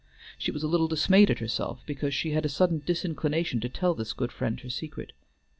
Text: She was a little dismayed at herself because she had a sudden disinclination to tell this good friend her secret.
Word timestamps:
She 0.39 0.49
was 0.49 0.63
a 0.63 0.67
little 0.67 0.87
dismayed 0.87 1.29
at 1.29 1.37
herself 1.37 1.83
because 1.85 2.11
she 2.11 2.31
had 2.31 2.43
a 2.43 2.49
sudden 2.49 2.81
disinclination 2.83 3.59
to 3.59 3.69
tell 3.69 3.93
this 3.93 4.13
good 4.13 4.31
friend 4.31 4.59
her 4.61 4.69
secret. 4.71 5.11